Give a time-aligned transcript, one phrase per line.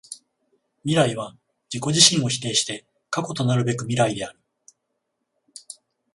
[0.83, 1.37] 未来は
[1.71, 4.39] 自己自身を否定して過去となるべく未来である。